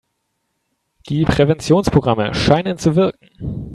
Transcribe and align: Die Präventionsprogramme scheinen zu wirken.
Die 1.09 1.25
Präventionsprogramme 1.25 2.33
scheinen 2.33 2.79
zu 2.79 2.95
wirken. 2.95 3.69